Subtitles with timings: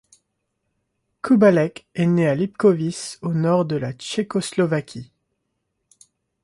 [1.21, 5.11] Kubálek est né à Libkovice, au Nord de la Tchécoslovaquie.